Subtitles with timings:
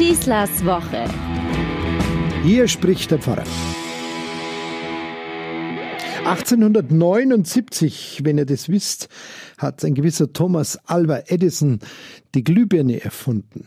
[0.00, 1.04] Schießlers Woche.
[2.42, 3.44] Hier spricht der Pfarrer.
[6.24, 9.10] 1879, wenn ihr das wisst,
[9.58, 11.80] hat ein gewisser Thomas Alva Edison
[12.34, 13.66] die Glühbirne erfunden.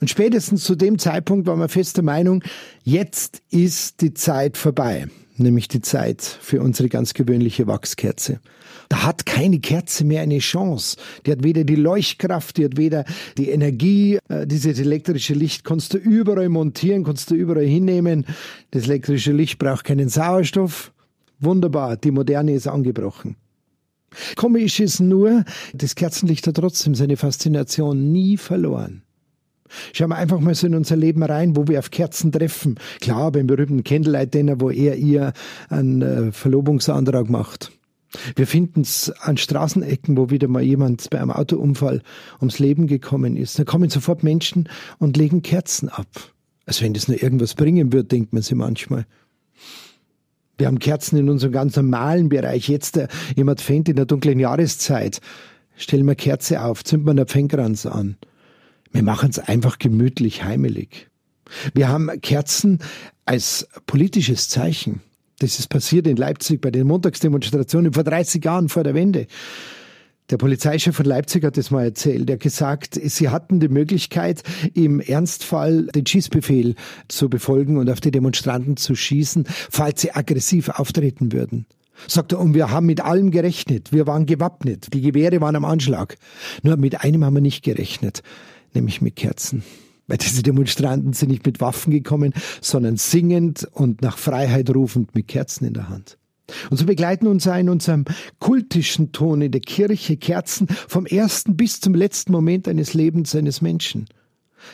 [0.00, 2.44] Und spätestens zu dem Zeitpunkt war man fester Meinung,
[2.84, 8.40] jetzt ist die Zeit vorbei, nämlich die Zeit für unsere ganz gewöhnliche Wachskerze.
[8.88, 10.96] Da hat keine Kerze mehr eine Chance.
[11.24, 13.04] Die hat weder die Leuchtkraft, die hat weder
[13.38, 14.18] die Energie.
[14.28, 18.26] Äh, dieses elektrische Licht kannst du überall montieren, kannst du überall hinnehmen.
[18.70, 20.92] Das elektrische Licht braucht keinen Sauerstoff.
[21.40, 23.36] Wunderbar, die Moderne ist angebrochen.
[24.36, 29.02] Komisch ist nur, das Kerzenlicht hat trotzdem seine Faszination nie verloren.
[29.92, 32.76] Schauen wir einfach mal so in unser Leben rein, wo wir auf Kerzen treffen.
[33.00, 35.32] Klar, beim berühmten Candlelight Dinner, wo er ihr
[35.68, 37.72] einen äh, Verlobungsantrag macht.
[38.36, 42.02] Wir finden es an Straßenecken, wo wieder mal jemand bei einem Autounfall
[42.40, 43.58] ums Leben gekommen ist.
[43.58, 44.68] Da kommen sofort Menschen
[44.98, 46.08] und legen Kerzen ab.
[46.66, 49.06] Als wenn das nur irgendwas bringen würde, denkt man sich manchmal.
[50.58, 52.68] Wir haben Kerzen in unserem ganz normalen Bereich.
[52.68, 55.20] Jetzt äh, im Advent in der dunklen Jahreszeit.
[55.76, 58.16] Stellen wir Kerze auf, zünden wir einen Pfennkranz an.
[58.92, 61.08] Wir machen es einfach gemütlich, heimelig.
[61.74, 62.78] Wir haben Kerzen
[63.24, 65.00] als politisches Zeichen.
[65.38, 69.26] Das ist passiert in Leipzig bei den Montagsdemonstrationen vor 30 Jahren vor der Wende.
[70.30, 72.30] Der Polizeichef von Leipzig hat das mal erzählt.
[72.30, 76.74] Er hat gesagt, sie hatten die Möglichkeit, im Ernstfall den Schießbefehl
[77.08, 81.66] zu befolgen und auf die Demonstranten zu schießen, falls sie aggressiv auftreten würden.
[82.08, 83.92] Sagt er, und wir haben mit allem gerechnet.
[83.92, 84.94] Wir waren gewappnet.
[84.94, 86.16] Die Gewehre waren am Anschlag.
[86.62, 88.22] Nur mit einem haben wir nicht gerechnet
[88.74, 89.62] nämlich mit Kerzen.
[90.06, 95.28] Weil diese Demonstranten sind nicht mit Waffen gekommen, sondern singend und nach Freiheit rufend mit
[95.28, 96.18] Kerzen in der Hand.
[96.70, 98.04] Und so begleiten uns in unserem
[98.38, 103.62] kultischen Ton in der Kirche Kerzen vom ersten bis zum letzten Moment eines Lebens eines
[103.62, 104.06] Menschen.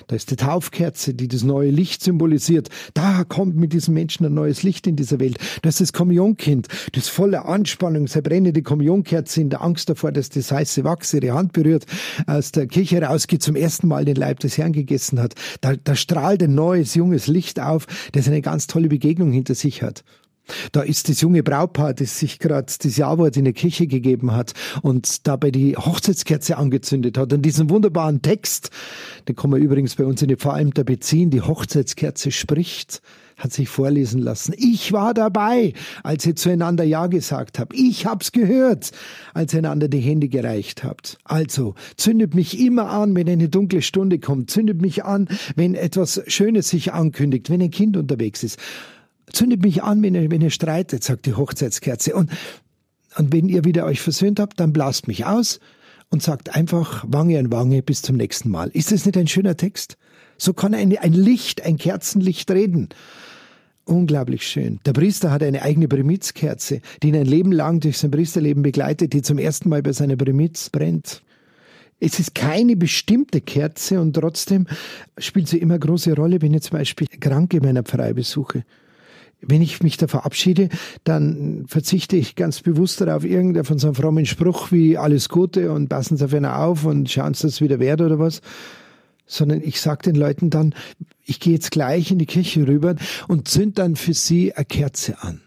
[0.07, 2.69] Da ist die Taufkerze, die das neue Licht symbolisiert.
[2.95, 5.39] Da kommt mit diesem Menschen ein neues Licht in dieser Welt.
[5.63, 10.29] Da ist das Kommunionkind, das voller Anspannung, seine brennende Kommunionkerze in der Angst davor, dass
[10.31, 11.87] das heiße Wachs ihre Hand berührt,
[12.27, 15.35] aus der Kirche rausgeht, zum ersten Mal den Leib des Herrn gegessen hat.
[15.61, 19.83] Da, da strahlt ein neues, junges Licht auf, das eine ganz tolle Begegnung hinter sich
[19.83, 20.05] hat.
[20.73, 24.55] Da ist das junge Brautpaar, das sich gerade das Jawort in der Kirche gegeben hat
[24.83, 27.33] und dabei die Hochzeitskerze angezündet hat.
[27.33, 28.71] Und diesen wunderbaren Text,
[29.29, 33.03] den kann man übrigens bei uns in den Pfarrämter beziehen, die Hochzeitskerze spricht,
[33.39, 34.53] hat sich vorlesen lassen.
[34.59, 35.73] Ich war dabei,
[36.03, 37.73] als ihr zueinander Ja gesagt habt.
[37.75, 38.91] Ich hab's gehört,
[39.33, 41.19] als ihr einander die Hände gereicht habt.
[41.25, 44.51] Also, zündet mich immer an, wenn eine dunkle Stunde kommt.
[44.51, 48.59] Zündet mich an, wenn etwas Schönes sich ankündigt, wenn ein Kind unterwegs ist
[49.33, 52.15] zündet mich an, wenn ihr, wenn ihr streitet, sagt die Hochzeitskerze.
[52.15, 52.31] Und,
[53.17, 55.61] und wenn ihr wieder euch versöhnt habt, dann blast mich aus
[56.11, 58.69] und sagt einfach Wange an Wange bis zum nächsten Mal.
[58.69, 59.97] Ist das nicht ein schöner Text?
[60.37, 62.89] So kann ein, ein Licht, ein Kerzenlicht reden.
[63.85, 64.81] Unglaublich schön.
[64.85, 69.13] Der Priester hat eine eigene Primizkerze, die ihn ein Leben lang durch sein Priesterleben begleitet,
[69.15, 71.23] die zum ersten Mal bei seiner Primiz brennt.
[71.99, 74.67] Es ist keine bestimmte Kerze und trotzdem
[75.17, 78.65] spielt sie immer große Rolle, wenn ich zum Beispiel Kranke meiner Pfarrei besuche
[79.41, 80.69] wenn ich mich da verabschiede,
[81.05, 85.73] dann verzichte ich ganz bewusst darauf, irgendeinen von so einem frommen Spruch wie alles Gute
[85.73, 88.41] und passen Sie auf einer auf und schauen Sie, dass es wieder wert oder was.
[89.27, 90.75] Sondern ich sage den Leuten dann,
[91.25, 92.97] ich gehe jetzt gleich in die Kirche rüber
[93.29, 95.43] und zünd dann für sie eine Kerze an.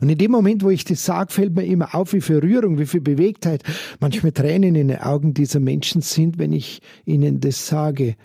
[0.00, 2.78] Und in dem Moment, wo ich das sage, fällt mir immer auf, wie viel Rührung,
[2.78, 3.62] wie viel Bewegtheit,
[4.00, 8.16] manchmal Tränen in den Augen dieser Menschen sind, wenn ich ihnen das sage.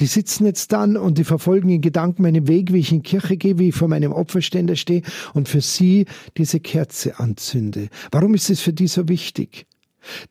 [0.00, 3.36] Die sitzen jetzt dann und die verfolgen in Gedanken meinen Weg, wie ich in Kirche
[3.36, 5.02] gehe, wie ich vor meinem Opferständer stehe
[5.32, 7.88] und für sie diese Kerze anzünde.
[8.10, 9.66] Warum ist es für die so wichtig?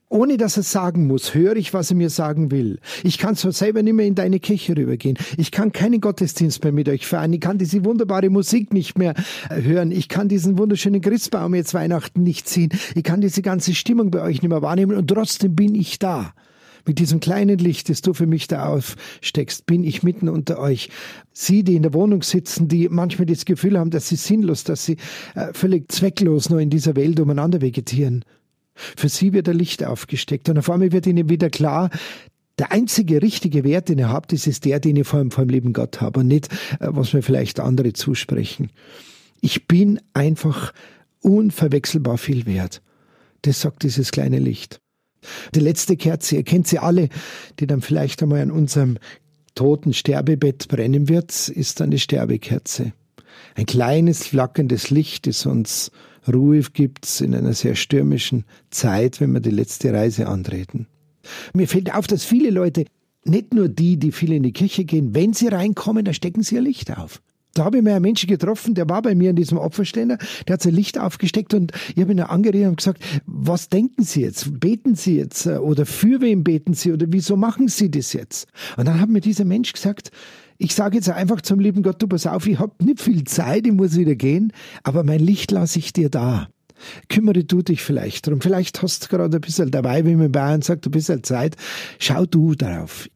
[0.10, 2.80] Ohne dass er sagen muss, höre ich, was er mir sagen will.
[3.04, 5.18] Ich kann zwar selber nicht mehr in deine Kirche rübergehen.
[5.38, 7.34] Ich kann keinen Gottesdienst mehr mit euch feiern.
[7.34, 9.16] Ich kann diese wunderbare Musik nicht mehr
[9.50, 9.92] äh, hören.
[9.92, 12.70] Ich kann diesen wunderschönen Christbaum jetzt Weihnachten nicht ziehen.
[12.96, 16.34] Ich kann diese ganze Stimmung bei euch nicht mehr wahrnehmen und trotzdem bin ich da.
[16.86, 20.90] Mit diesem kleinen Licht, das du für mich da aufsteckst, bin ich mitten unter euch.
[21.32, 24.86] Sie, die in der Wohnung sitzen, die manchmal das Gefühl haben, dass sie sinnlos, dass
[24.86, 24.98] sie
[25.36, 28.26] äh, völlig zwecklos nur in dieser Welt umeinander vegetieren.
[28.76, 31.90] Für sie wird ein Licht aufgesteckt und auf einmal wird ihnen wieder klar,
[32.60, 35.46] der einzige richtige Wert, den ihr habt, ist, ist der, den ihr vor dem, vor
[35.46, 38.72] dem lieben Gott habt und nicht, äh, was mir vielleicht andere zusprechen.
[39.42, 40.74] Ich bin einfach
[41.22, 42.82] unverwechselbar viel wert.
[43.42, 44.83] Das sagt dieses kleine Licht.
[45.56, 47.10] Die letzte Kerze, ihr kennt sie alle,
[47.60, 48.98] die dann vielleicht einmal an unserem
[49.56, 52.94] toten Sterbebett brennen wird, ist eine Sterbekerze.
[53.56, 55.92] Ein kleines flackerndes Licht, das uns
[56.32, 60.88] Ruhe gibt in einer sehr stürmischen Zeit, wenn wir die letzte Reise antreten.
[61.54, 62.86] Mir fällt auf, dass viele Leute
[63.26, 66.56] nicht nur die, die viel in die Kirche gehen, wenn sie reinkommen, da stecken sie
[66.56, 67.22] ihr Licht auf.
[67.54, 70.18] Da habe ich mir einen Menschen getroffen, der war bei mir in diesem Opferständer,
[70.48, 74.22] der hat sein Licht aufgesteckt und ich habe ihn angeredet und gesagt, was denken Sie
[74.22, 74.60] jetzt?
[74.60, 75.46] Beten Sie jetzt?
[75.46, 76.92] Oder für wen beten Sie?
[76.92, 78.48] Oder wieso machen Sie das jetzt?
[78.76, 80.10] Und dann hat mir dieser Mensch gesagt,
[80.58, 83.68] ich sage jetzt einfach zum lieben Gott, du pass auf, ich habe nicht viel Zeit,
[83.68, 84.52] ich muss wieder gehen,
[84.84, 86.48] aber mein Licht lasse ich dir da.
[87.08, 88.42] Kümmere du dich vielleicht drum.
[88.42, 91.56] Vielleicht hast du gerade ein bisschen dabei, wie man in Bayern sagt, ein bisschen Zeit.
[92.00, 93.08] Schau du darauf.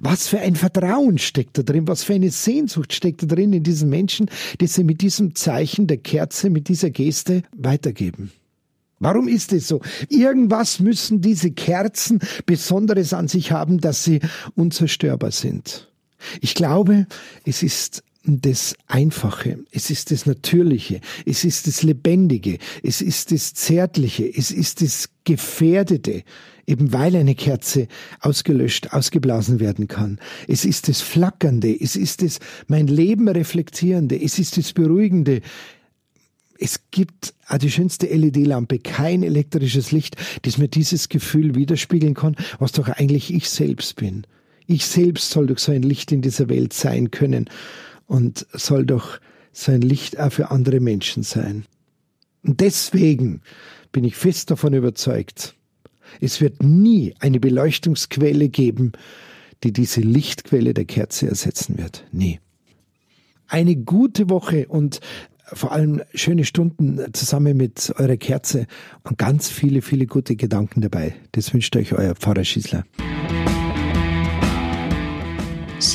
[0.00, 3.62] Was für ein Vertrauen steckt da drin, was für eine Sehnsucht steckt da drin in
[3.62, 4.30] diesen Menschen,
[4.60, 8.32] die sie mit diesem Zeichen der Kerze, mit dieser Geste weitergeben.
[8.98, 9.82] Warum ist es so?
[10.08, 14.20] Irgendwas müssen diese Kerzen Besonderes an sich haben, dass sie
[14.54, 15.92] unzerstörbar sind.
[16.40, 17.06] Ich glaube,
[17.44, 23.54] es ist das Einfache, es ist das Natürliche, es ist das Lebendige, es ist das
[23.54, 26.24] Zärtliche, es ist das Gefährdete,
[26.66, 27.86] eben weil eine Kerze
[28.20, 30.18] ausgelöscht, ausgeblasen werden kann.
[30.48, 35.40] Es ist das Flackernde, es ist das mein Leben reflektierende, es ist das Beruhigende.
[36.58, 42.34] Es gibt auch die schönste LED-Lampe, kein elektrisches Licht, das mir dieses Gefühl widerspiegeln kann,
[42.58, 44.26] was doch eigentlich ich selbst bin.
[44.66, 47.48] Ich selbst soll doch so ein Licht in dieser Welt sein können
[48.06, 49.18] und soll doch
[49.52, 51.64] so ein Licht auch für andere Menschen sein.
[52.42, 53.40] Und deswegen
[53.92, 55.54] bin ich fest davon überzeugt,
[56.20, 58.92] es wird nie eine Beleuchtungsquelle geben,
[59.64, 62.04] die diese Lichtquelle der Kerze ersetzen wird.
[62.12, 62.38] Nie.
[63.48, 65.00] Eine gute Woche und
[65.52, 68.66] vor allem schöne Stunden zusammen mit eurer Kerze
[69.04, 71.14] und ganz viele, viele gute Gedanken dabei.
[71.32, 72.84] Das wünscht euch euer Pfarrer Schießler.